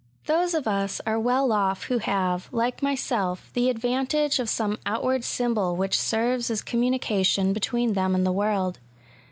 Those 0.25 0.55
of 0.55 0.67
us 0.67 0.99
are 1.05 1.19
well 1.19 1.51
off 1.51 1.83
who 1.83 1.99
have, 1.99 2.49
like 2.51 2.81
myself, 2.81 3.51
the 3.53 3.69
advantage 3.69 4.39
of 4.39 4.49
some 4.49 4.79
outward 4.83 5.23
symbol 5.23 5.75
which 5.75 5.95
serves^ 5.95 6.49
as 6.49 6.63
communication 6.63 7.53
between 7.53 7.93
them 7.93 8.15
and 8.15 8.25
the 8.25 8.31
world. 8.31 8.79